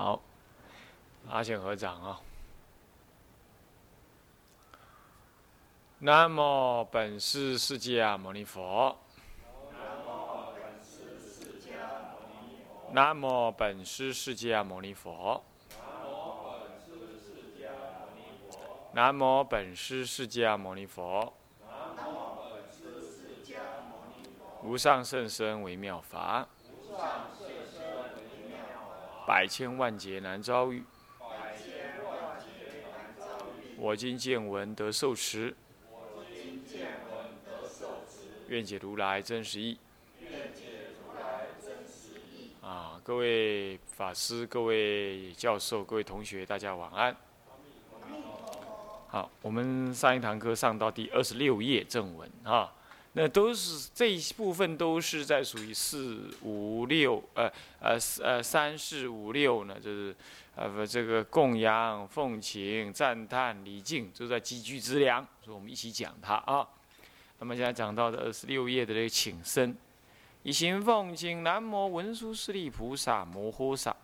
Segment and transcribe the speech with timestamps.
[0.00, 0.18] 好，
[1.28, 2.18] 阿贤合掌啊。
[5.98, 8.96] 南无本师释迦牟尼佛。
[12.92, 15.44] 南无本师释迦牟尼佛。
[18.94, 21.34] 南无本师释迦牟尼佛。
[24.62, 26.48] 无上甚深微妙法。
[29.26, 30.82] 百千万劫难遭遇。
[33.76, 35.54] 我今见闻得受持。
[38.48, 39.78] 愿解如来真实义。
[42.60, 47.16] 啊，各位法师、各位教授、各位同学，大家晚安。
[49.08, 52.72] 好，我们上一堂课上到第二十六页正文啊。
[53.14, 60.14] 那都是这一部分都是在属于四五六呃呃呃三四五六呢，就是
[60.54, 66.66] 呃不这个供养奉请赞叹礼敬，都在积聚之良，所以我们一起讲它啊。
[67.40, 69.74] 那么现在讲到的二十六页的这个请生，
[70.44, 73.94] 一心奉请南无文殊师利菩萨摩诃萨。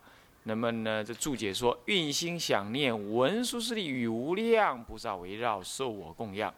[0.42, 6.52] 那么呢，这注解说，运心想念文殊师利与无量菩萨围绕，受我供养。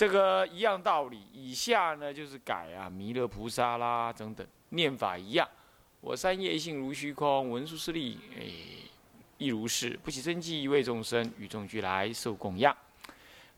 [0.00, 5.46] 这个一样道理，以下呢就是改啊，弥勒菩萨啦等等，念法一样。
[6.00, 8.44] 我三业性如虚空，文殊师利哎
[9.36, 12.74] 亦如是，不起真迹，一位众生与众俱来受供养。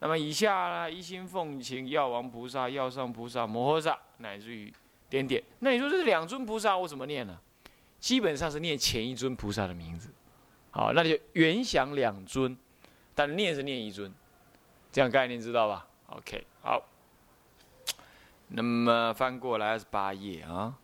[0.00, 4.72] 那么以下呢，一心奉请药王菩萨、药上菩萨、摩诃萨，乃至于
[5.08, 5.40] 点点。
[5.60, 7.38] 那你说这两尊菩萨我怎么念呢？
[8.00, 10.10] 基本上是念前一尊菩萨的名字。
[10.72, 12.58] 好，那就原想两尊，
[13.14, 14.12] 但念是念一尊，
[14.90, 16.82] 这样概念知道吧？OK，好。
[18.54, 20.76] 那么翻过来是八页啊。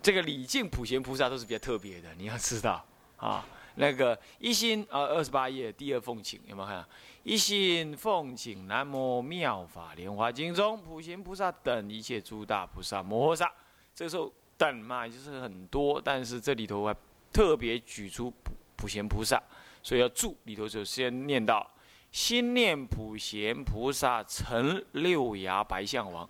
[0.00, 2.84] 这个礼敬普贤菩萨都是比较特别的，你要知道
[3.16, 3.44] 啊。
[3.74, 6.84] 那个一心啊，二十八页第二奉请有没有看？
[7.22, 13.52] 一心奉请南无妙法莲华经中普贤菩萨等一切诸大菩萨摩诃萨。
[13.94, 16.96] 这时候等嘛，就是很多，但是这里头还
[17.32, 19.42] 特别举出普普贤菩萨，
[19.82, 21.68] 所以要注里头就先念到。
[22.12, 26.28] 心念普贤菩萨成六牙白象王，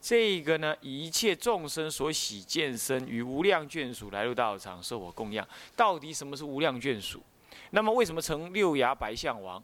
[0.00, 5.46] 这个呢，一切众生所喜见身与无量眷属来入道场受我供养。
[5.74, 7.20] 到底什么是无量眷属？
[7.70, 9.62] 那么为什么成六牙白象王？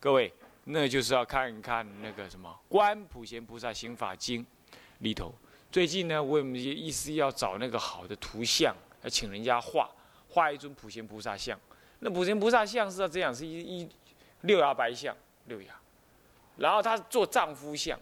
[0.00, 0.32] 各位，
[0.64, 4.42] 那就是要看一看那个什么《观普贤菩萨行法经》
[5.00, 5.34] 里头。
[5.70, 9.90] 最近呢，我们意思要找那个好的图像，要请人家画
[10.30, 11.60] 画一尊普贤菩萨像。
[11.98, 13.88] 那普贤菩萨像是要这样，是一一。
[14.44, 15.14] 六牙白象，
[15.46, 15.74] 六牙，
[16.56, 17.98] 然后他做丈夫像，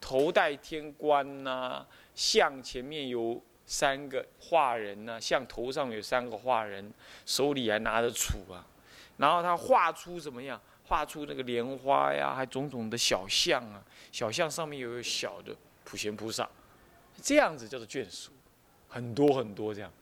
[0.00, 6.92] 头戴天冠呐，像前面有三个画人呐，像头上有三个画人，
[7.24, 8.66] 手里还拿着杵啊，
[9.16, 10.60] 然后他画出怎么样？
[10.88, 13.82] 画出那个莲花呀，还种种的小象啊，
[14.12, 15.52] 小象上面有小的
[15.84, 16.48] 普贤菩萨，
[17.20, 18.30] 这样子叫做眷属，
[18.88, 19.92] 很多很多这样，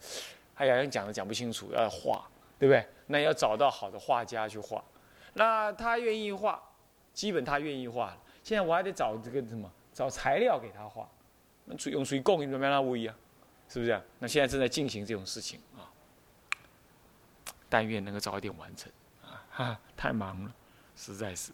[0.56, 2.26] 哎呀，讲的讲不清楚，要画，
[2.58, 2.86] 对不对？
[3.06, 4.82] 那要找到好的画家去画。
[5.34, 6.62] 那他愿意画，
[7.12, 8.16] 基本他愿意画。
[8.42, 11.08] 现在我还得找这个什么，找材料给他画。
[11.66, 12.74] 那用水供应怎么样？
[12.74, 13.14] 那不一样，
[13.68, 14.02] 是不是？
[14.18, 15.90] 那现在正在进行这种事情啊。
[17.68, 18.92] 但愿能够早一点完成
[19.22, 19.42] 啊！
[19.50, 20.54] 哈，太忙了，
[20.94, 21.52] 实在是。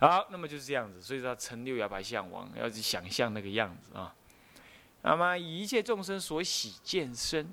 [0.00, 1.00] 好，那么就是这样子。
[1.00, 4.12] 所以说，成六牙白象王要去想象那个样子啊。
[5.02, 7.52] 那么一切众生所喜见身，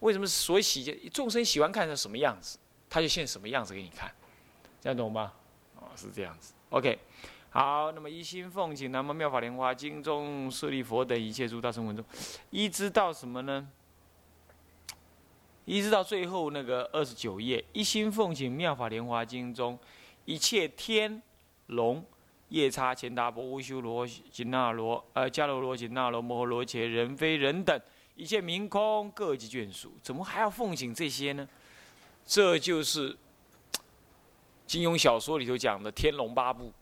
[0.00, 0.96] 为什么所喜见？
[1.10, 4.14] 众生喜欢看成什么样子，他就现什么样子给你看。
[4.80, 5.32] 这样懂吗？
[5.76, 6.54] 哦，是这样子。
[6.70, 6.98] OK，
[7.50, 12.04] 好，那么一心奉请南无妙法莲华经中舍利佛等一切诸大圣文中，
[12.50, 13.68] 一直到什么呢？
[15.66, 19.78] 一直到最后那个二十九页，一心奉请妙法莲华经中
[20.24, 21.20] 一切天
[21.66, 22.04] 龙
[22.48, 27.80] 夜叉乾达婆乌修罗紧那罗呃迦罗罗紧那罗摩诃罗伽人非人等
[28.16, 31.48] 一切明空各级眷属，怎么还要奉请这些呢？
[32.24, 33.16] 这就是。
[34.70, 36.72] 金庸小说里头讲的天龙八部，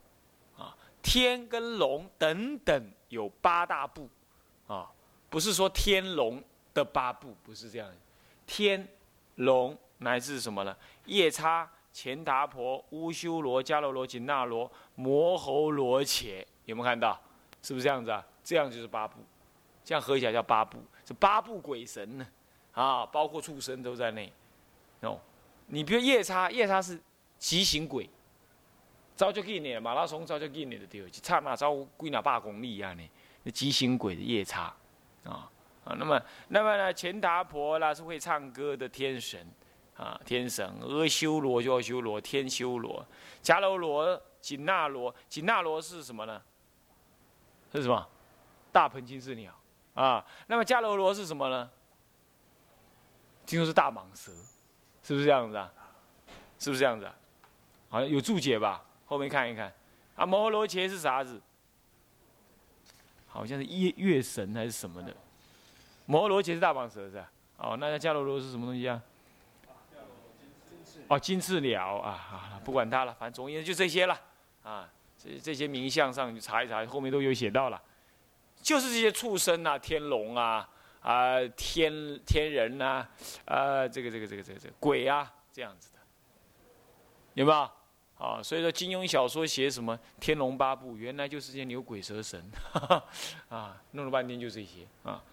[0.55, 4.07] 啊，天跟龙等等有八大部，
[4.67, 4.87] 啊，
[5.27, 6.39] 不是说天龙
[6.71, 7.91] 的八部，不是这样，
[8.45, 8.87] 天
[9.37, 10.77] 龙乃至什么呢？
[11.05, 17.19] 夜叉、钱达婆、乌修罗、迦罗罗、紧那罗、摩喉罗伽，有没有看到？
[17.63, 18.23] 是不是这样子啊？
[18.43, 19.17] 这样就是八部，
[19.83, 20.77] 这样合起来叫八部，
[21.07, 22.27] 是八部鬼神呢，
[22.71, 24.31] 啊，包括畜生都在内。
[25.01, 25.19] 哦，
[25.65, 27.01] 你比如夜叉，夜叉是。
[27.39, 28.07] 急行鬼，
[29.15, 33.09] 早就给你马拉松早就给你的对，一刹那走几那百公里啊呢？
[33.43, 34.73] 那急行鬼的夜叉，
[35.23, 35.49] 啊
[35.85, 35.95] 啊。
[35.97, 39.47] 那么，那么呢，钱达婆啦是会唱歌的天神，
[39.95, 40.69] 啊，天神。
[40.81, 43.03] 阿修罗就阿修罗，天修罗。
[43.41, 46.41] 迦楼罗、紧那罗，紧那罗是什么呢？
[47.71, 48.07] 是什么？
[48.71, 49.53] 大鹏金翅鸟
[49.93, 50.25] 啊。
[50.47, 51.71] 那么迦楼罗是什么呢？
[53.45, 54.31] 听说是大蟒蛇，
[55.01, 55.73] 是不是这样子啊？
[56.59, 57.15] 是不是这样子啊？
[57.89, 58.83] 好像有注解吧？
[59.05, 59.73] 后面看一看。
[60.15, 61.41] 啊，摩罗伽是啥子？
[63.27, 65.15] 好像是月月神还是什么的？
[66.05, 67.31] 摩罗伽是大蟒蛇是吧？
[67.57, 69.01] 哦，那迦罗罗是什么东西啊？
[71.07, 74.19] 哦，金翅鸟啊，不管它了，反正总而言之就这些了
[74.63, 74.89] 啊。
[75.17, 77.81] 这这些名相上去查一查，后面都有写到了，
[78.61, 80.69] 就是这些畜生啊，天龙啊，
[81.01, 83.05] 啊天天人呐，
[83.45, 85.99] 啊这个这个这个这个这个鬼啊，这样子的，
[87.33, 87.69] 有没有？
[88.19, 93.05] 啊，所以说金庸小说写什么《天龙八部》，原来就是些牛鬼蛇神， 哈哈
[93.47, 95.23] 啊，弄了半天就这些啊。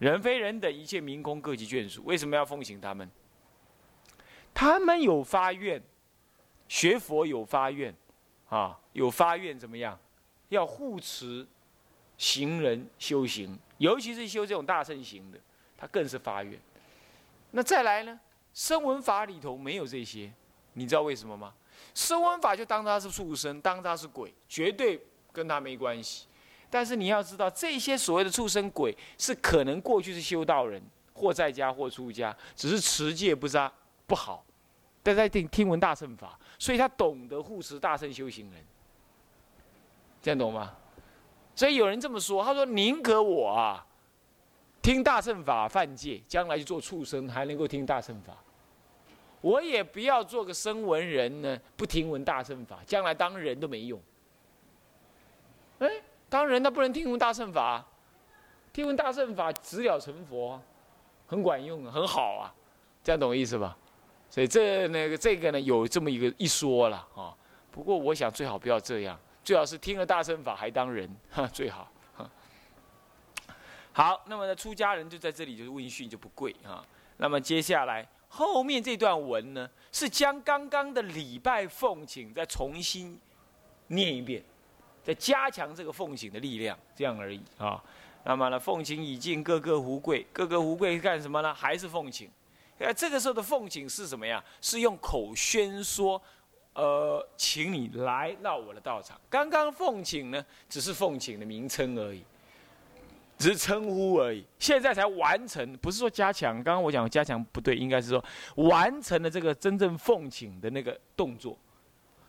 [0.00, 3.08] 人非人等，一切民空，各级眷属，为什么要奉行他们？
[4.52, 5.80] 他们有发愿，
[6.68, 7.94] 学佛有发愿，
[8.48, 9.96] 啊，有发愿怎么样？
[10.48, 11.46] 要护持
[12.18, 15.38] 行人修行，尤其是修这种大圣行的，
[15.78, 16.58] 他更是发愿。
[17.52, 18.18] 那再来呢？
[18.52, 20.32] 声闻法里头没有这些，
[20.72, 21.54] 你知道为什么吗？
[21.94, 25.00] 声闻法就当他是畜生，当他是鬼，绝对
[25.32, 26.26] 跟他没关系。
[26.70, 30.82] 但是你要知道，这些所谓的畜生鬼，是可能过去是修道人，
[31.12, 33.72] 或在家或出家，只是持戒不扎
[34.06, 34.44] 不好，
[35.02, 38.64] 但在听听闻大乘法，所以他懂得护持大乘修行人。
[40.20, 40.74] 这样懂吗？
[41.54, 43.86] 所以有人这么说，他说：“宁可我啊，
[44.82, 48.34] 听大乘法犯戒，将来去做畜生，还能够听大乘法。”
[49.44, 54.00] 我也不要做个声闻人呢，不听闻大乘法，将来当人都没用。
[55.80, 55.86] 哎，
[56.30, 57.84] 当人他不能听闻大乘法，
[58.72, 60.58] 听闻大乘法直了成佛，
[61.26, 62.54] 很管用，很好啊，
[63.02, 63.76] 这样懂我意思吧？
[64.30, 67.36] 所以这那个这个呢，有这么一个一说了啊。
[67.70, 71.86] 不过我想最好不要这样，最好是听了大乘法还当人，哈，最好。
[73.92, 76.82] 好，那么呢，出家人就在这里就是问讯就不贵啊。
[77.18, 78.08] 那么接下来。
[78.36, 83.16] 后面这段文呢，是将刚刚的礼拜奉请再重新
[83.86, 84.42] 念一遍，
[85.04, 87.80] 再加强这个奉请的力量，这样而已啊。
[88.24, 91.54] 那么呢，奉请已尽，各个胡贵，各个胡贵干什么呢？
[91.54, 92.28] 还是奉请。
[92.78, 94.42] 呃，这个时候的奉请是什么呀？
[94.60, 96.20] 是用口宣说，
[96.72, 99.20] 呃，请你来到我的道场。
[99.30, 102.24] 刚刚奉请呢，只是奉请的名称而已。
[103.44, 106.54] 只是称呼而已，现在才完成，不是说加强。
[106.64, 108.24] 刚刚我讲加强不对，应该是说
[108.56, 111.54] 完成了这个真正奉请的那个动作。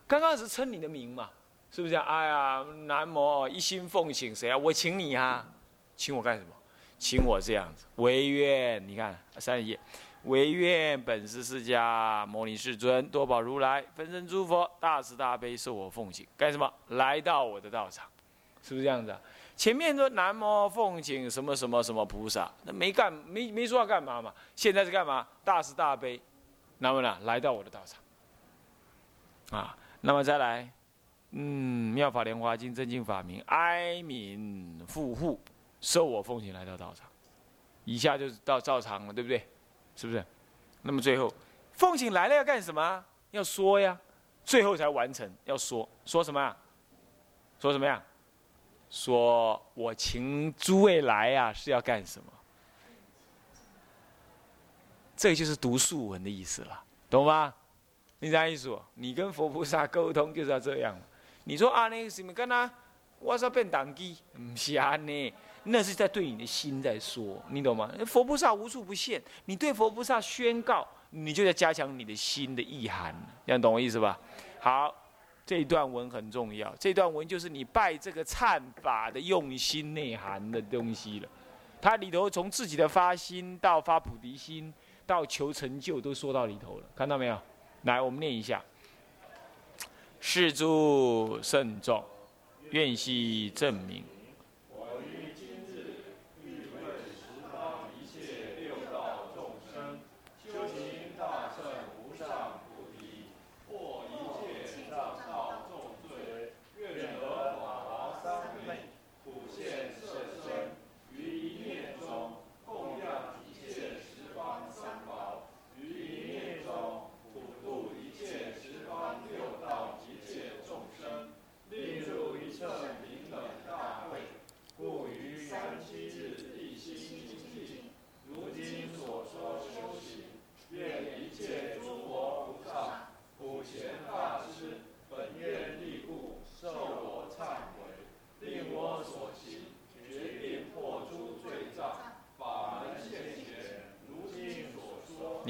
[0.08, 1.30] 刚刚是称你的名嘛，
[1.72, 1.96] 是不是？
[1.96, 4.58] 哎呀，南无一心奉请谁啊？
[4.58, 5.48] 我请你啊，
[5.96, 6.50] 请我干什么？
[7.00, 9.80] 请我这样子，唯愿你看三十页，
[10.26, 16.70] 唯愿本师释迦牟尼世尊多宝如来分身诸佛大慈大悲受我奉请干什么？
[16.90, 18.06] 来到我的道场，
[18.62, 19.16] 是不是这样子？
[19.56, 24.34] 前面说南无奉请什么什么什么菩萨，那没干没没说要干嘛嘛？
[24.56, 25.26] 现在是干嘛？
[25.44, 26.22] 大慈大悲，
[26.80, 30.70] 那么呢，来到我的道场，啊，那么再来，
[31.32, 35.40] 嗯，妙法莲华经真经法名哀悯富护，
[35.80, 37.08] 受我奉请来到道场，
[37.86, 39.48] 以下就是到照常了，对不对？
[39.96, 40.24] 是不是？
[40.82, 41.34] 那么最后，
[41.72, 43.06] 奉请来了要干什么？
[43.32, 43.98] 要说呀，
[44.44, 46.56] 最后才完成，要说说什么呀？
[47.58, 48.04] 说什么呀？
[48.90, 52.32] 说我请诸位来呀，是要干什么？
[55.18, 57.54] 这就是读素文的意思了，懂吗？
[58.20, 58.78] 你啥意思？
[58.96, 60.96] 你跟佛菩萨沟通就是要这样。
[61.46, 62.70] 你说啊，那个什么跟他，
[63.20, 65.34] 我说变党机，不是啊呢？
[65.64, 67.92] 那是在对你的心在说，你懂吗？
[68.06, 73.16] 佛菩萨无处不现，你对佛菩萨宣告，你就在加强你的心的意涵，
[73.46, 74.20] 这样懂我意思吧？
[74.60, 74.94] 好。
[75.46, 81.30] 这段文很重要，这段文就是你拜这个忏法的用心内涵的东西了。
[81.80, 84.74] 它里头从自己的发心到发菩提心，
[85.06, 86.86] 到求成就，都说到里头了。
[86.96, 87.40] 看到没有？
[87.84, 88.60] 来，我们念一下：
[90.20, 92.04] 世诸圣众，
[92.72, 94.04] 愿悉证明。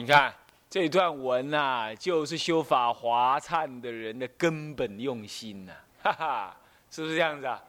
[0.05, 0.31] 你看
[0.69, 6.57] 这段文呐，就是修法华忏的人的根本用心呐， 哈哈，
[6.91, 7.59] 是不是这样子啊？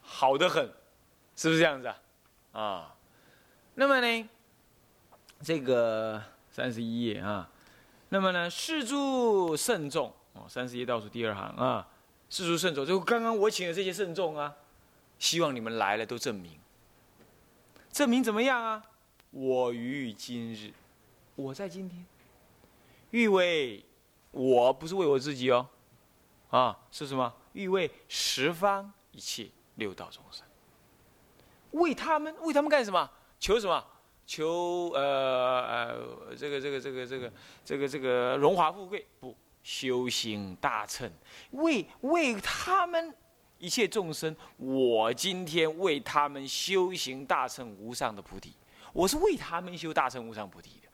[0.00, 0.64] 好的很，
[1.36, 1.86] 是不是这样子
[2.52, 2.62] 啊？
[2.62, 2.94] 啊，
[3.74, 4.28] 那么呢，
[5.42, 7.46] 这个三十一页啊，
[8.08, 11.86] 那么呢，事诸慎重哦，三十页倒数第二行啊，
[12.30, 14.54] 事诸慎重，就刚刚我请的这些慎重啊，
[15.18, 16.58] 希望你们来了都证明，
[17.92, 18.82] 证明怎么样啊？
[19.30, 20.72] 我于今日，
[21.36, 22.04] 我在今天，
[23.10, 23.84] 欲为，
[24.30, 25.68] 我不是为我自己哦，
[26.48, 27.32] 啊，是什么？
[27.52, 30.44] 欲为十方一切六道众生，
[31.72, 33.10] 为他们，为他们干什么？
[33.38, 33.84] 求什么？
[34.26, 37.32] 求呃呃，这个这个这个这个
[37.64, 39.06] 这个这个荣华富贵？
[39.20, 41.08] 不，修行大乘，
[41.52, 43.14] 为为他们
[43.58, 48.54] 一切众生，我今天为他们修行大乘无上的菩提。
[48.92, 50.85] 我是为他们修大乘无上菩提的，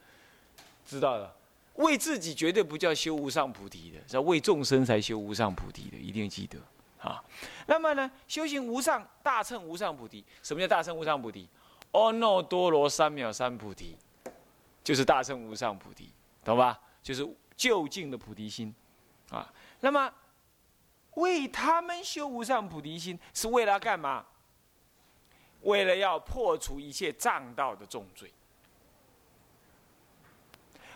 [0.85, 1.35] 知道了。
[1.77, 6.59] 为自己绝对不叫修无上菩提的，是为众生才修无上菩提的，一定记得
[6.99, 7.23] 啊。
[7.67, 11.49] 那么呢，修行无上大乘无上菩提，什么叫大乘无上菩提？
[11.93, 13.97] 阿耨多罗三藐三菩提，
[14.85, 16.11] 就是大乘无上菩提，
[16.45, 16.79] 懂吧？
[17.03, 18.75] 就是就近的菩提心
[19.31, 19.51] 啊。
[19.81, 20.13] 那么
[21.15, 24.25] 为他们修无上菩提心，是为了干嘛？
[25.63, 28.33] 为了要破除一切障道的重罪，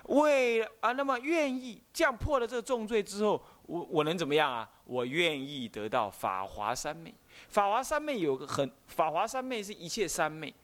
[0.09, 4.69] 为啊，那么愿意这样破了这个重罪之后，我我能怎么样啊？
[4.85, 7.13] 我愿意得到法华三昧。
[7.49, 10.55] 法华三昧有个很，法华三昧是一切三昧，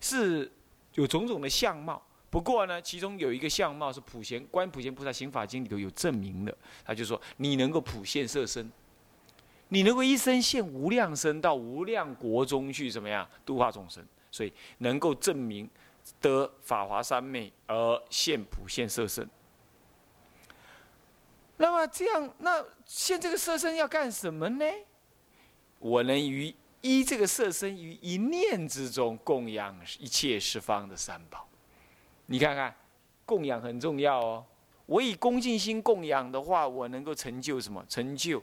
[0.00, 0.50] 是
[0.94, 2.02] 有种种的相貌。
[2.28, 8.70] 不过呢，其中有一个相貌是普贤观普贤菩萨行法经里头有证明的，他就说你能够普现色身。
[9.70, 14.04] 你能够一生现无量身到无量国中去，怎么样度化众生？
[14.30, 15.68] 所以能够证明
[16.20, 19.28] 得法华三昧而现普现色身。
[21.56, 24.64] 那么这样，那现这个色身要干什么呢？
[25.78, 31.48] 我能于依这个色身于一念之中供养一切十方的三宝。
[32.26, 32.74] 你看看，
[33.26, 34.44] 供养很重要哦。
[34.86, 37.84] 我以恭敬心供养的话，我能够成就什么？
[37.88, 38.42] 成就。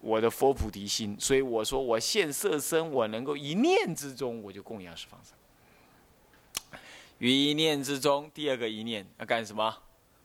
[0.00, 5.38] 我的佛菩提心，所以我说我现色身，我能够一念之中我就供养十方三
[7.20, 9.74] 于一念之中，第二个一念要干什么？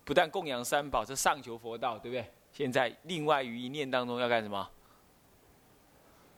[0.05, 2.31] 不但供养三宝，是上求佛道，对不对？
[2.53, 4.69] 现在另外于一念当中要干什么？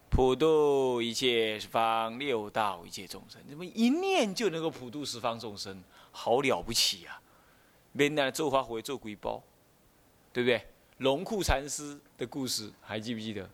[0.10, 5.84] 普度一切十方六道一切众生，怎么一念就能够普度十方众生？
[6.12, 7.22] 好了不起呀！
[7.92, 9.44] 免那做花回做鬼包，
[10.34, 10.66] 对不对？
[10.98, 13.48] 龙库禅师的故事还记不记得？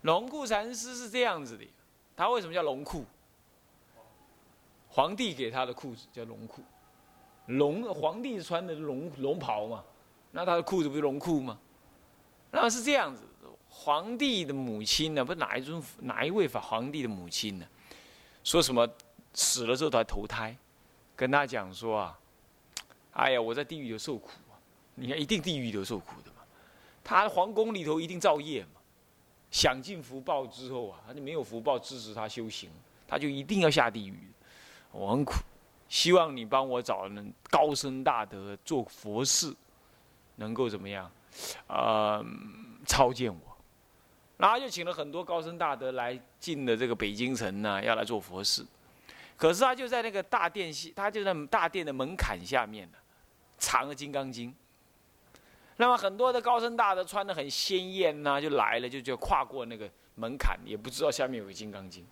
[0.00, 1.66] 龙库禅师是这样子的，
[2.16, 3.04] 他为什么叫龙库？
[4.94, 6.62] 皇帝给他的裤子叫龙裤，
[7.46, 9.82] 龙皇帝穿的龙龙袍嘛，
[10.30, 11.58] 那他的裤子不是龙裤吗？
[12.52, 13.22] 那是这样子，
[13.68, 17.66] 皇帝的母亲呢，不是哪一尊哪一位法皇帝的母亲呢？
[18.44, 18.88] 说什么
[19.32, 20.56] 死了之后他投胎，
[21.16, 22.16] 跟他讲说啊，
[23.14, 24.54] 哎呀，我在地狱里受苦啊，
[24.94, 26.42] 你看一定地狱里受苦的嘛。
[27.02, 28.80] 他皇宫里头一定造业嘛，
[29.50, 32.70] 享尽福报之后啊，他就没有福报支持他修行，
[33.08, 34.28] 他就一定要下地狱。
[34.94, 35.34] 我很苦，
[35.88, 39.52] 希望你帮我找人高僧大德做佛事，
[40.36, 41.10] 能够怎么样？
[41.66, 42.24] 呃，
[42.86, 43.40] 超荐我。
[44.36, 48.64] 然后就请了很多高僧大德来进了这个北京城呢，要来做佛事。
[49.36, 52.98] 可是他就在那个大殿下，他就在大殿的门槛下面呢，
[53.58, 54.50] 藏了《金刚经》。
[55.76, 62.06] 那么很多的高僧大德穿的很鲜艳呐，就来了，就就跨过那个门槛，也不知道下面有个金刚经。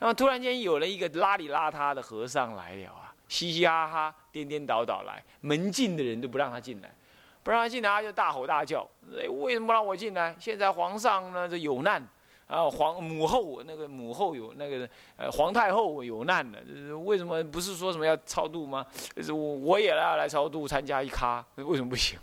[0.00, 6.90] 那么突然间有了一个邋里邋遢的和尚来了啊，嘻嘻哈哈、颠颠倒倒来，门禁的人都不让他进来，
[7.42, 8.88] 不让他进来，他就大吼大叫：“，
[9.40, 10.36] 为什么不让我进来？
[10.38, 12.00] 现在皇上呢这有难
[12.46, 16.58] 啊，皇母后那个母后有那个呃皇太后有难了，
[16.98, 18.86] 为什么不是说什么要超度吗？
[19.28, 22.16] 我我也要来超度，参加一咖，为什么不行？”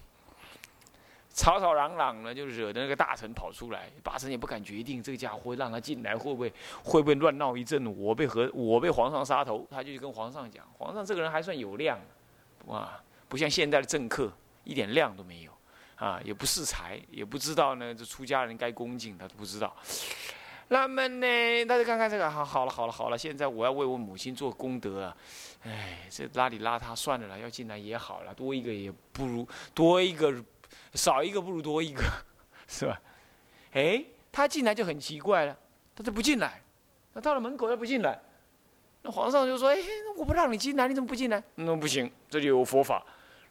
[1.36, 6.51] 吵吵嚷嚷呢，就惹得那个大臣跑出来，大臣也不敢决定这个家伙让他进来会不会
[6.82, 12.00] 会不会乱闹一阵，我被和我被皇上杀头，他就去跟皇上讲，皇上这个人还算有量，
[12.68, 12.89] 哇，
[13.27, 14.32] 不像现在的政客
[14.63, 15.51] 一点量都没有，
[15.98, 19.75] 啊，也不识才，也不知道呢，这出家人该恭敬，他都不知道。
[20.70, 25.18] 那么呢，大家看看这个，好，好了，好了，好了，现在我要为我母亲做功德啊，
[25.63, 30.34] 哎，这邋里邋遢算了啦，要进来也好了，多一个也不如多一个。
[30.94, 32.03] 少一个不如多一个，
[32.67, 33.00] 是吧？
[33.74, 35.58] 哎，他进来就很奇怪了，
[35.96, 36.62] 他就不进来。
[37.13, 38.20] 那到了门口他不进来，
[39.01, 39.77] 那皇上就说：“哎，
[40.17, 43.05] 我不让你进来，你怎么不进来？”那不行，这里有佛法。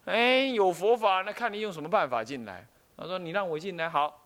[0.07, 2.66] 哎，有佛法，那看你用什么办法进来。
[2.97, 4.23] 他说：“你让我进来，好。”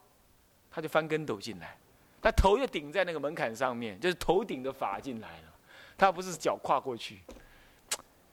[0.70, 1.76] 他就翻跟斗进来，
[2.20, 5.54] 他头就顶在那个门槛上面，就是头顶的法进来了，
[5.96, 7.20] 他不是脚跨过去。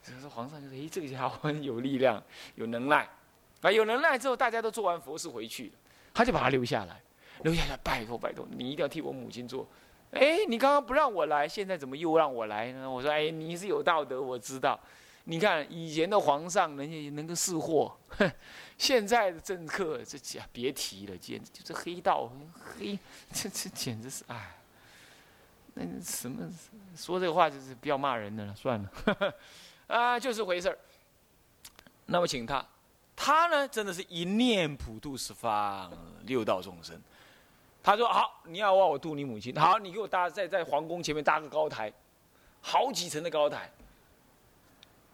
[0.01, 2.21] 所以说皇上就说：“哎，这个家伙有力量，
[2.55, 3.07] 有能耐。”
[3.61, 5.71] 啊，有能耐之后，大家都做完佛事回去，
[6.13, 7.01] 他就把他留下来，
[7.43, 9.67] 留下来，拜托拜托，你一定要替我母亲做。
[10.11, 12.89] 哎，你刚刚不让我来，现在怎么又让我来呢？
[12.89, 14.79] 我说：“哎，你是有道德，我知道。
[15.25, 18.31] 你看以前的皇上，人家也能够识货，哼。”
[18.77, 22.29] 现在的政客，这简别提了，简直就是黑道
[22.77, 22.97] 黑，
[23.33, 24.57] 这这简直是哎，
[25.73, 26.49] 那什么
[26.95, 29.33] 说这个话就是不要骂人的了，算了，
[29.87, 30.77] 啊，就是回事儿。
[32.05, 32.63] 那么请他，
[33.15, 35.91] 他呢真的是一念普度十方
[36.23, 36.99] 六道众生。
[37.81, 41.93] 他说好，你要我我度你母亲，好，你给我搭在在皇宫前面搭个高台，
[42.61, 43.71] 好几层的高台。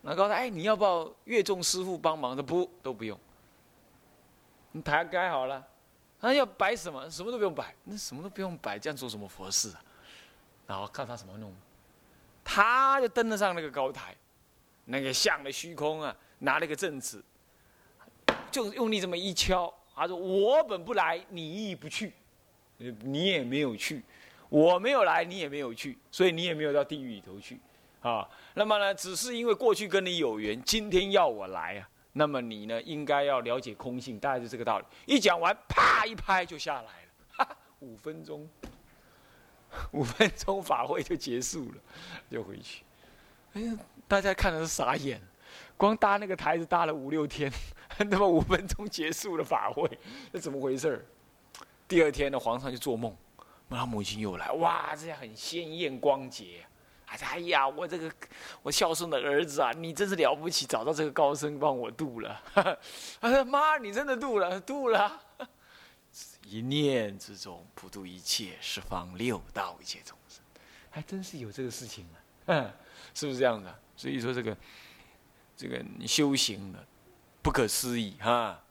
[0.02, 2.36] 那高台，哎，你要不要岳仲师傅帮忙？
[2.36, 3.20] 他不，都不用。
[4.72, 5.64] 你台盖好了，
[6.20, 7.10] 他要摆什么？
[7.10, 9.84] 什么都不用摆，那什么都不用摆，这样做什么佛事啊？
[10.66, 11.54] 然后看他怎么弄，
[12.42, 14.16] 他就登得上那个高台，
[14.86, 17.22] 那个像的虚空啊，拿了个正子，
[18.52, 22.14] 就用力这么一敲，他说：“我本不来，你亦不去，
[22.78, 24.04] 你也没有去，
[24.50, 27.60] 我没有来，你也没有去，所以你也没有到地狱里头去
[28.02, 28.28] 啊。
[28.54, 34.86] 那么呢，只是因为过去跟你有缘，今天要我来啊。”那么你呢，应该要了解空性，大概是这个道理。
[35.06, 38.50] 一讲完，啪一拍就下来了，哈哈五分钟，
[39.94, 41.76] 五分钟法会就结束了，
[42.30, 42.84] 就回去。
[43.54, 43.74] 哎呀，
[44.10, 45.22] 大家看的是傻眼，
[45.78, 47.50] 光搭那个台子搭了五六天，
[48.10, 49.90] 那么五分钟结束了法会，
[50.32, 51.06] 这怎么回事儿？
[51.88, 53.16] 第二天呢，皇上就做梦，
[53.70, 56.66] 他母亲又来，哇，这样很鲜艳光洁。
[57.06, 58.10] 哎呀，我这个
[58.64, 62.42] 我孝顺的儿子啊，你真是了不起，找到这个高僧帮我渡了。
[63.20, 65.22] 他说：“妈，你真的渡了，渡了。
[66.46, 70.42] 一念之中普度一切，十方六道一切众生，
[70.90, 72.08] 还真是有这个事情
[72.46, 72.74] 啊，
[73.14, 73.80] 是不是这样的？
[73.98, 74.58] 所以说这个
[75.58, 76.80] 这个修行的
[77.42, 78.62] 不可思议哈。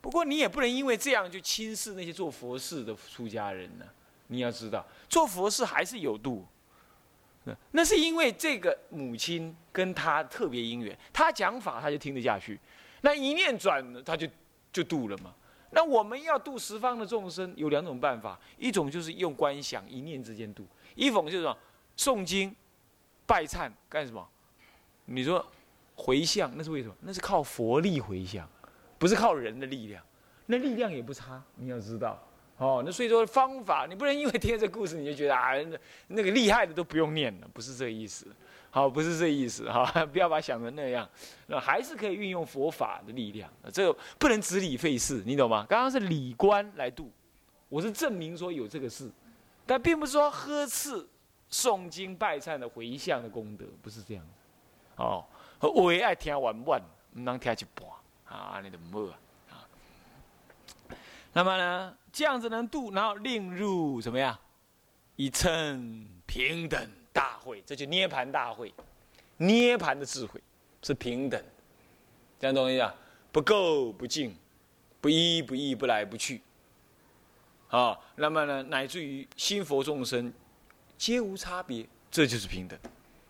[0.00, 3.84] 不过你也不能因为这样就轻视那些做佛事的出家人呢。
[4.28, 6.46] 你要知道，做佛事还是有度。
[7.72, 12.60] 那是因为这个母亲跟他特别姻缘，他讲法他就听得下去，
[13.00, 14.28] 那一念转他就
[14.72, 15.34] 就度了嘛。
[15.72, 21.58] 那我们要度十方的众生有两种办法，一种就是用观想一念之间度，一种就是说
[21.96, 22.54] 诵经、
[23.26, 24.28] 拜忏干什么？
[25.06, 25.44] 你说
[26.00, 26.94] 回向那是为什么？
[27.00, 28.48] 那是靠佛力回向，
[28.98, 30.02] 不是靠人的力量，
[30.46, 32.18] 那力量也不差，你要知道。
[32.56, 35.52] 哦，那所以说方法，你不能因为听这故事你就觉得 啊，
[36.08, 38.26] 那个厉害的都不用念了，不是这个意思。
[38.70, 41.08] 好，不是这意思哈， 不要把它想成那样。
[41.46, 45.66] 那还是可以运用佛法的力量，这个不能只理费事，你懂吗？
[45.68, 47.10] 刚刚是理观来度，
[47.68, 49.10] 我是证明说有这个事，
[49.66, 51.04] 但并不是说呵斥
[51.50, 54.24] 诵经拜忏的回向的功德，不是这样。
[54.96, 55.24] 哦，
[55.60, 57.88] 我爱听完万，唔能听一半
[58.38, 59.12] 啊，你的么
[59.50, 59.68] 啊？
[61.32, 64.36] 那么呢，这样子能度，然后令入怎么样？
[65.16, 68.72] 一称平等大会，这就涅盘大会。
[69.36, 70.42] 涅盘的智慧
[70.82, 71.42] 是平等，
[72.38, 72.92] 这样懂我意思？
[73.32, 74.36] 不垢不净，
[75.00, 76.40] 不依不依，不来不去。
[77.68, 80.32] 啊，那么呢，乃至于心佛众生
[80.98, 82.78] 皆无差别，这就是平等，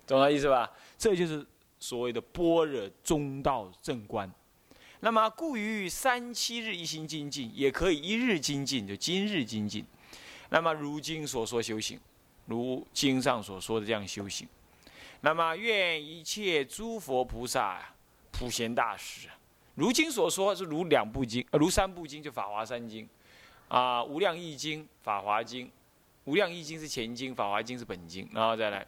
[0.07, 0.71] 懂我意思吧？
[0.97, 1.45] 这就是
[1.81, 4.31] 所谓的般若中道正观。
[5.01, 9.83] 那么，故于三七日一心精进，也可以一日精进，就今日精进。
[10.51, 11.99] 那么，如今所说修行，
[12.45, 14.47] 如经上所说的这样修行。
[15.23, 17.81] 那么，愿一切诸佛菩萨、
[18.31, 19.29] 普贤大师，
[19.75, 23.05] 如今所说是如两部经，呃，如三部经就《法华三经》，
[23.69, 25.67] 啊，《无量易经》《法华经》，
[26.25, 28.87] 《无量易经》是前经，《法华经》是本经，然后再来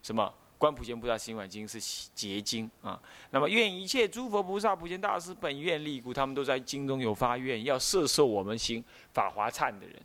[0.00, 0.32] 什么？
[0.60, 1.80] 观普贤菩萨行愿经是
[2.14, 9.96] 结经啊，那么愿一切诸佛菩萨、普贤大师本愿力故，他们都在经中有发愿，要摄受我们行法华忏的人，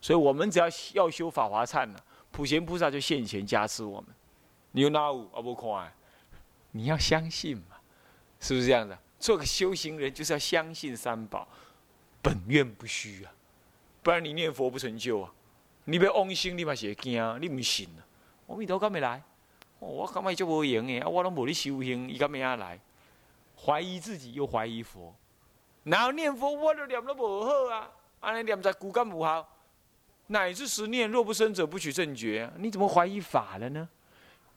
[0.00, 1.98] 所以我们只要要修法华忏呢，
[2.30, 4.10] 普贤菩萨就现前加持我们。
[4.70, 5.42] 你有哪五啊？
[5.42, 5.92] 不快，
[6.70, 7.76] 你要相信嘛，
[8.38, 8.96] 是不是这样的？
[9.18, 11.48] 做个修行人就是要相信三宝，
[12.22, 13.32] 本愿不虚啊，
[14.00, 15.32] 不然你念佛不成就啊。
[15.86, 18.06] 你别妄心，你嘛是会惊，你唔信啊。
[18.46, 19.20] 阿弥陀佛，没来。
[19.78, 22.78] 我感觉就无用诶，啊，我拢无咧修行，伊干咩啊来？
[23.60, 25.14] 怀疑自己又怀疑佛，
[25.84, 29.48] 然后念佛我都念得无好啊，安尼念在骨干无好，
[30.28, 33.88] 乃至十念若不生者不取正觉，你怎么怀疑法了呢？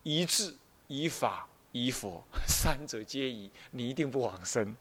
[0.03, 0.55] 一致
[0.88, 4.75] 以法疑佛，三者皆疑，你一定不往生，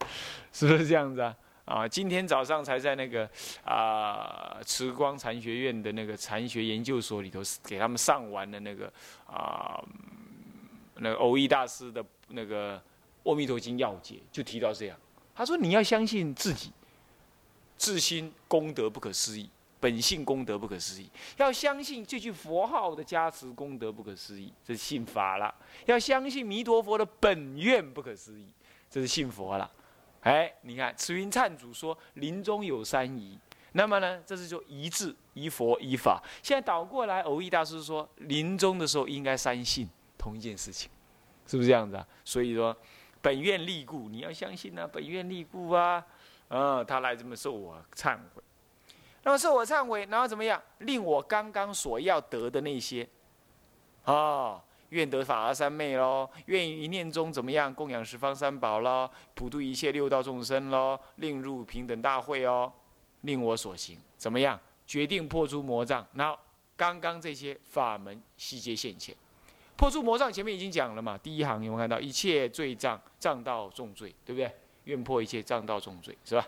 [0.53, 1.37] 是不是这样子啊？
[1.67, 3.29] 啊，今天早上才在那个
[3.65, 8.93] 啊慈光禅学院的那个禅学研究所里头给他们上完的那个
[9.27, 9.81] 啊
[11.01, 12.79] 那个偶益大师的那个
[13.25, 14.97] 《阿弥陀经要解》，就提到这样，
[15.35, 16.73] 他说你要相信自己，
[17.77, 19.51] 自心功德不可思议。
[19.83, 21.09] 本性功德不可思议，
[21.39, 25.51] 要相信这句佛号的加持功德不可思议，这是信法了；
[25.87, 28.47] 要相信弥陀佛的本愿不可思议，
[28.91, 29.73] 这是信佛了。
[30.21, 33.39] 哎，你看慈云忏祖说临终有三疑，
[33.73, 36.23] 那么呢，这是说一致依佛依法。
[36.43, 39.89] 现在倒过来，偶益大师说临终的时候应该三信，
[40.21, 40.91] 同一件事情，
[41.47, 42.07] 是不是这样子啊？
[42.27, 42.77] 所以说
[43.23, 46.05] 本愿力故，你要相信啊，本愿力故啊，
[46.49, 48.43] 啊，他来这么受我忏悔。
[49.23, 50.63] 那么受我忏悔，然后怎么样？
[50.81, 53.09] 令我刚刚所要得的那些，
[54.05, 62.71] 啊，愿得法阿三昧喽，愿一念中怎么样供养十方三宝喽，普度一切六道众生喽，令入平等大会哦，
[63.23, 64.61] 令我所行怎么样？
[64.87, 66.05] 决定破除魔障。
[66.15, 66.37] 那
[66.77, 69.15] 刚刚这些法门悉皆现前，
[69.81, 71.17] 破除魔障前面已经讲了嘛？
[71.17, 71.99] 第一行有没有看到？
[71.99, 74.55] 一切罪障障道重罪，对不对？
[74.85, 76.47] 愿破一切障道重罪，是吧？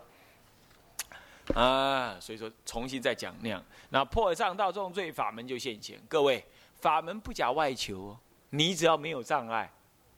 [1.55, 5.99] 啊，所以说重新再讲那样，那破障道重罪法门就现前。
[6.11, 8.14] 各位，法门不假外求，
[8.51, 9.73] 你只要没有障碍，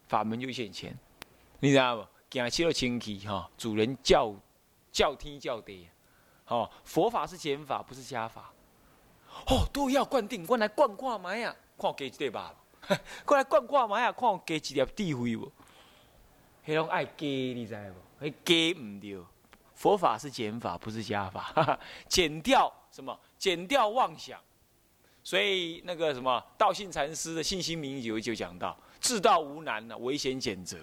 [0.08, 0.92] 法门就现前。
[1.60, 2.04] 你知道不？
[2.32, 4.34] 行起了清气哈，主人叫
[4.90, 5.88] 叫天叫地，
[6.48, 8.52] 哦，佛法是减法，不是加法。
[9.46, 12.52] 哦，都要灌顶，我来灌挂埋呀，看给对吧。
[13.24, 15.52] 过来逛逛嘛呀，看我加一粒智慧不？
[16.66, 18.26] 迄种爱加，你知不？
[18.26, 19.18] 迄加唔对。
[19.74, 21.78] 佛法是减法，不是加法。
[22.08, 23.18] 减掉什么？
[23.38, 24.40] 减掉妄想。
[25.22, 30.78] 所以那个什么道信禅师的信心名有就讲到：自道无难呢，唯嫌减责。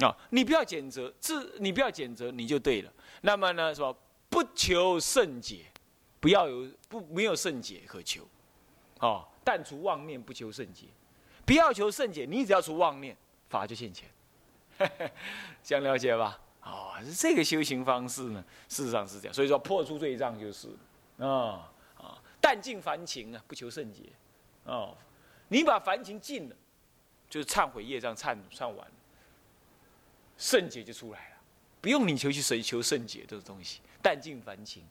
[0.00, 2.92] 啊，你不要减责，自你不要减责，你就对了。
[3.22, 3.96] 那么呢，什么
[4.28, 5.64] 不求甚解，
[6.20, 8.28] 不要有不没有甚解可求。
[8.98, 10.86] 哦，但除妄念，不求甚解。
[11.44, 13.16] 不要求甚解，你只要除妄念，
[13.48, 14.10] 法就现前。
[15.62, 16.40] 这样了解吧？
[16.64, 20.68] 哦，是这个修行方式呢，事实上是这样，所以说破除罪障就是
[21.18, 24.02] 啊啊，淡尽凡情啊，不求甚解，
[24.64, 24.96] 哦，
[25.46, 26.56] 你把凡情尽了，
[27.30, 28.84] 就是忏悔业障忏忏完，
[30.36, 31.36] 圣解就出来了，
[31.80, 34.84] 不用你求去谁求圣解这个东西，淡尽凡情，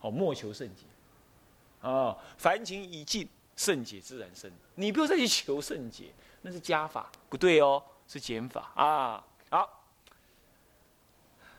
[0.00, 0.86] 哦，莫求圣解，
[1.86, 9.82] 啊，凡情已尽，圣解自然生，你不用再去求圣解，那是加法，不对哦，是减法啊，好。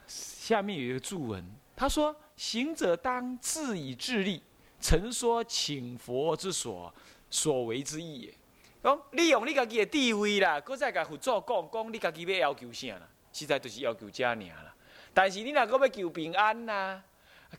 [0.08, 1.44] 下面有一个注文，
[1.76, 4.42] 他说：“行者当自以自力，
[4.80, 6.94] 曾说请佛之所
[7.30, 8.34] 所为之意也。
[8.82, 13.10] 讲利用你家己的地位啦，搁再甲佛祖讲讲，你家己要要求啥啦？
[13.34, 14.74] 实在就是要求这尔啦。
[15.14, 17.04] 但是你若搁要求平安呐，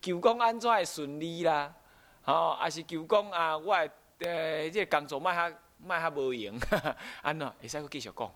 [0.01, 1.75] 求讲安怎会顺利啦？
[2.25, 3.89] 哦，还是求讲啊，我
[4.21, 6.59] 呃，这工作卖哈卖哈无用，
[7.23, 8.33] 安怎会使搁继续讲？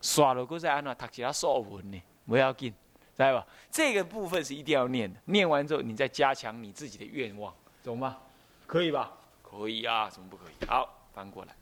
[0.00, 2.02] 刷了搁再安怎读一下素文呢？
[2.26, 2.72] 不要紧。”
[3.18, 3.44] 知道吧？
[3.68, 8.16] 这个部分是一定要念的，念完之后你再加强你自己的愿望，懂吗？
[8.64, 9.12] 可以吧？
[9.42, 10.66] 可以啊，怎么不可以？
[10.68, 11.52] 好，翻过来。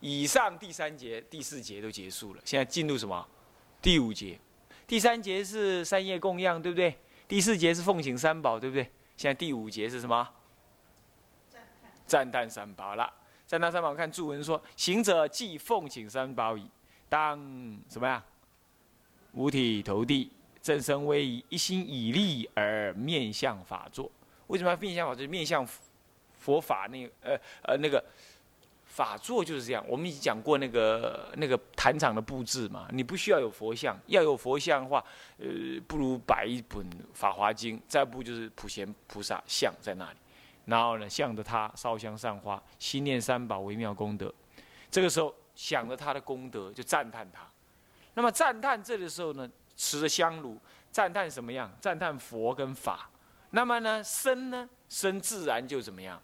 [0.00, 3.26] 以上第三节、第四节都结束了，现在进入什么？
[3.80, 4.38] 第五节。
[4.86, 6.94] 第三节是三业供养，对不对？
[7.26, 8.84] 第四节是奉请三宝，对不对？
[9.16, 10.28] 现在第五节是什么？
[12.06, 13.12] 赞叹三宝了。
[13.46, 16.66] 赞叹三宝，看注文说：行者既奉请三宝矣，
[17.08, 17.38] 当
[17.88, 18.24] 什么呀？
[19.32, 20.30] 五体投地。
[20.62, 24.10] 正身威仪，一心以利而面向法座。
[24.48, 25.24] 为什么要面向法座？
[25.28, 25.64] 面向
[26.40, 28.04] 佛法那个呃呃那个
[28.84, 29.84] 法座就是这样。
[29.86, 32.88] 我们已经讲过那个那个坛场的布置嘛。
[32.90, 35.04] 你不需要有佛像，要有佛像的话，
[35.38, 35.46] 呃，
[35.86, 36.82] 不如摆一本
[37.14, 40.18] 《法华经》，再不就是普贤菩萨像在那里，
[40.66, 44.32] 然后呢，向着他烧香上花，心念三宝微妙功德。
[44.90, 47.48] 这个时候想着他的功德，就赞叹他。
[48.14, 49.50] 那么赞叹这个时候呢？
[49.78, 50.58] 持着香炉
[50.90, 51.70] 赞叹什么样？
[51.80, 53.10] 赞叹佛跟法。
[53.50, 54.68] 那么呢，身呢？
[54.88, 56.18] 身自然就怎么样？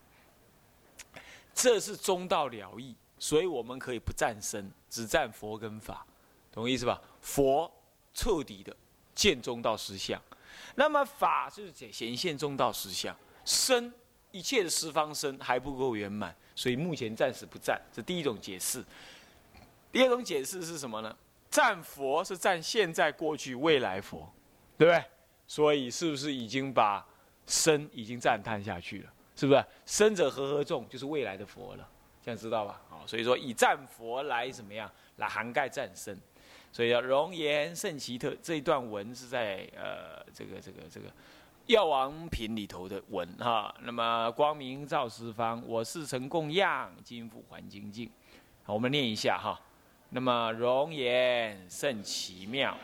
[1.53, 6.07] 这是中道了义，所以我们可以不赞身，只赞佛跟法，
[6.51, 6.99] 懂我意思吧？
[7.21, 7.71] 佛
[8.15, 8.75] 彻底的
[9.15, 10.19] 见中道实相，
[10.75, 13.15] 那么法是显现中道实相。
[13.45, 13.93] 身
[14.33, 17.81] 一切的十方身还不够圆满，所以目前暂时不赞。
[17.93, 18.85] 这第一种解释。
[19.93, 21.17] 第二种解释是什么呢？
[21.51, 24.27] 赞佛是赞现在、过去、未来佛，
[24.79, 25.05] 对不对？
[25.47, 27.07] 所以是不是已经把
[27.47, 29.13] 身已经赞叹下去了？
[29.37, 29.63] 是不是？
[29.85, 31.87] 生者和合众就是未来的佛了，
[32.25, 32.81] 这样知道吧？
[32.89, 36.17] 好，所以说以战佛来怎么样来涵盖战胜，
[36.73, 38.35] 所以要容颜甚奇特。
[38.43, 41.07] 这一段文是在呃这个这个这个
[41.67, 43.75] 药王品里头的文哈。
[43.83, 48.11] 那么光明照十方，我是成供养，金复还清净。
[48.65, 49.61] 好，我们念一下哈。
[50.11, 52.77] 那么容颜甚奇妙。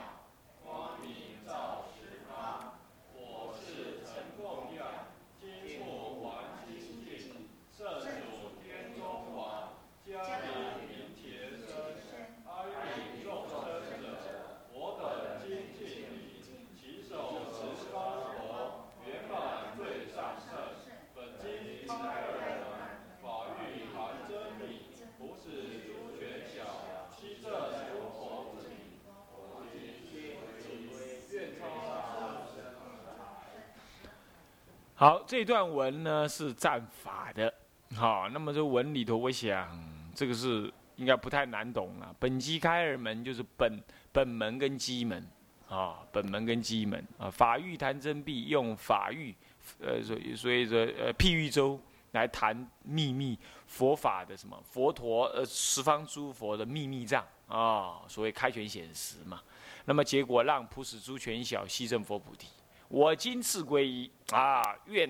[35.00, 37.54] 好，这段文呢是战法的，
[37.94, 39.80] 好，那么这文里头，我想
[40.12, 42.12] 这个是应该不太难懂了。
[42.18, 43.80] 本机开二门就是本
[44.10, 45.24] 本门跟机门，
[45.68, 49.32] 啊，本门跟机门啊，法欲谈真谛，用法欲，
[49.78, 51.80] 呃，所以所以说呃譬喻周
[52.10, 59.40] 来谈秘密佛法的什么佛陀呃十方诸佛的秘密藏啊，所谓开权显实嘛。
[59.84, 62.48] 那么结果让普使诸权小，悉证佛菩提。
[62.88, 65.08] 我今次皈依啊，愿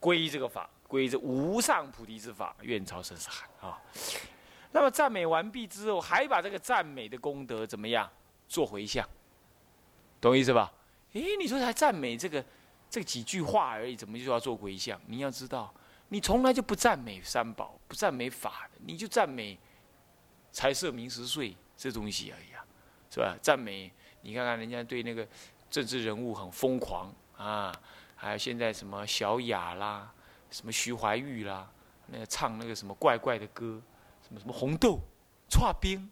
[0.00, 3.80] 皈依这个法，皈依这无上菩提之法，愿超生死海啊。
[4.72, 8.10] 那么赞美完毕之后，还把这个赞美的功德怎么样
[8.48, 9.08] 做回向？
[10.20, 10.72] 懂意思吧？
[11.12, 12.44] 诶，你说才赞美这个
[12.90, 15.00] 这几句话而已，怎么就要做回向？
[15.06, 15.72] 你要知道，
[16.08, 19.56] 你从来就不赞美三宝，不赞美法的，你就赞美
[20.50, 22.64] 财色名食睡这东西而已啊，
[23.08, 23.36] 是吧？
[23.40, 23.92] 赞美，
[24.22, 25.24] 你看看人家对那个。
[25.72, 27.74] 政治人物很疯狂啊，
[28.14, 30.12] 还有现在什么小雅啦，
[30.50, 31.66] 什么徐怀钰啦，
[32.08, 33.80] 那个唱那个什么怪怪的歌，
[34.28, 35.00] 什么什么红豆，
[35.48, 36.10] 串冰，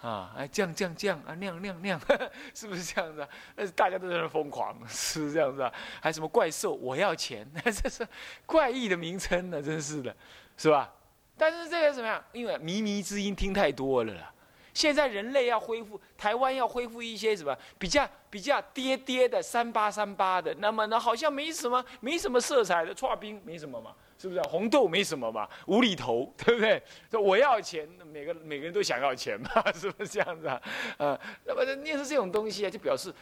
[0.00, 2.00] 啊，哎这样这样这样啊，那样那样那样，
[2.54, 3.26] 是不是这样子？
[3.56, 5.74] 但是大家都在那疯狂，是这样子啊？
[6.00, 7.44] 还什么怪兽，我要钱，
[7.82, 8.06] 这是
[8.46, 10.14] 怪异的名称呢，真是的，
[10.56, 10.88] 是吧？
[11.36, 12.22] 但是这个怎么样？
[12.30, 14.30] 因为靡靡之音听太多了啦。
[14.74, 24.42] 现在人类要恢复，台湾要恢复一些什么比较比较跌跌的三八三八的，那么呢好像没什么没什么色彩的，串冰没什么嘛，是不是？
[24.42, 26.82] 红豆没什么嘛，无厘头，对不对？
[27.10, 30.60] 说我要钱，每个每个人都想要钱嘛， 是不是这样子啊？
[30.98, 33.14] 呃，那么念是这种东西啊，就表示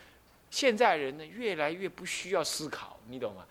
[0.51, 3.47] 现在人呢越来越不需要思考，你懂吗？